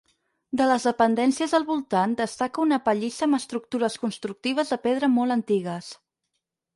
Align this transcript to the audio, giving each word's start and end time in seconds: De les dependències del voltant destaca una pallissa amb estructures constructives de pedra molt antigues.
De 0.59 0.67
les 0.69 0.85
dependències 0.87 1.51
del 1.55 1.65
voltant 1.67 2.15
destaca 2.21 2.63
una 2.63 2.79
pallissa 2.87 3.23
amb 3.27 3.39
estructures 3.39 3.99
constructives 4.05 4.73
de 4.75 4.79
pedra 4.87 5.11
molt 5.19 5.37
antigues. 5.37 5.91